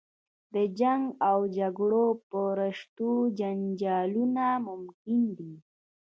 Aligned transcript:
د 0.53 0.55
جنګ 0.79 1.03
و 1.37 1.43
جګړو 1.57 2.05
په 2.29 2.39
رشتو 2.59 3.11
جنجالونه 3.39 4.45
ممکن 4.67 5.19
دي. 5.37 5.53